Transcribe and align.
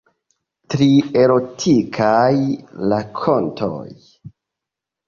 Tri 0.73 0.87
erotikaj 1.25 2.33
rakontoj. 2.95 3.79